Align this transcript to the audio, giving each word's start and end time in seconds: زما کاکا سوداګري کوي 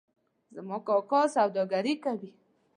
زما 0.53 0.77
کاکا 0.87 1.21
سوداګري 1.35 1.93
کوي 2.03 2.29